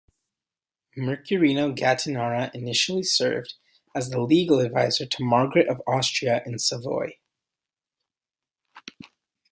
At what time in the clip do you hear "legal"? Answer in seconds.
4.19-4.57